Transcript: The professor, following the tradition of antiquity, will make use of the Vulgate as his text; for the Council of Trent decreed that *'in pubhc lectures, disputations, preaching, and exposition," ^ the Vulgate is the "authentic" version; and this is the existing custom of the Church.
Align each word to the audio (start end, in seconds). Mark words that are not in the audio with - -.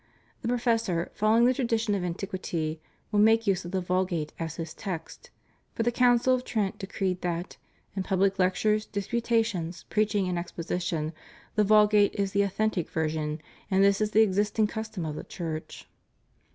The 0.41 0.47
professor, 0.47 1.11
following 1.13 1.45
the 1.45 1.53
tradition 1.53 1.93
of 1.93 2.03
antiquity, 2.03 2.81
will 3.11 3.19
make 3.19 3.45
use 3.45 3.65
of 3.65 3.69
the 3.69 3.81
Vulgate 3.81 4.33
as 4.39 4.55
his 4.55 4.73
text; 4.73 5.29
for 5.75 5.83
the 5.83 5.91
Council 5.91 6.33
of 6.33 6.43
Trent 6.43 6.79
decreed 6.79 7.21
that 7.21 7.57
*'in 7.95 8.01
pubhc 8.01 8.39
lectures, 8.39 8.87
disputations, 8.87 9.83
preaching, 9.91 10.27
and 10.27 10.39
exposition," 10.39 11.11
^ 11.11 11.13
the 11.53 11.63
Vulgate 11.63 12.15
is 12.15 12.31
the 12.31 12.41
"authentic" 12.41 12.89
version; 12.89 13.41
and 13.69 13.83
this 13.83 14.01
is 14.01 14.09
the 14.09 14.23
existing 14.23 14.65
custom 14.65 15.05
of 15.05 15.13
the 15.15 15.23
Church. 15.23 15.87